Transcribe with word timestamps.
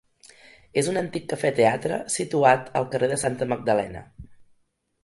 És 0.81 0.87
un 0.93 0.97
antic 1.01 1.27
cafè-teatre 1.33 2.01
situat 2.15 2.73
al 2.81 2.89
carrer 2.97 3.13
de 3.13 3.21
Santa 3.27 3.51
Magdalena. 3.55 4.05